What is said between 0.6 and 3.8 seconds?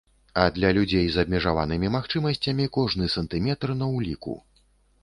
людзей з абмежаванымі магчымасцямі кожны сантыметр